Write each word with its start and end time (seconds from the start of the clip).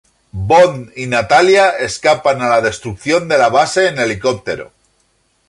Bond 0.49 0.89
y 0.95 1.05
Natalya 1.05 1.77
escapan 1.77 2.41
a 2.41 2.49
la 2.49 2.59
destrucción 2.59 3.27
de 3.27 3.37
la 3.37 3.49
base 3.49 3.87
en 3.89 3.99
helicóptero. 3.99 4.71